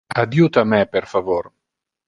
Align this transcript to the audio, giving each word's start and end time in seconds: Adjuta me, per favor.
Adjuta 0.21 0.63
me, 0.71 0.79
per 0.95 1.05
favor. 1.13 1.51